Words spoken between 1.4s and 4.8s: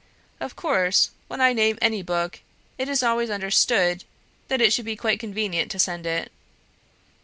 I name any book, it is always understood that it